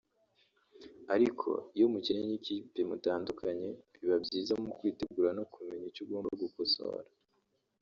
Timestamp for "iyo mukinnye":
1.75-2.23